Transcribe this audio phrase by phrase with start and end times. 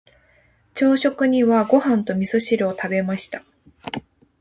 [0.73, 3.43] 朝食にはご飯と味噌汁を食べました。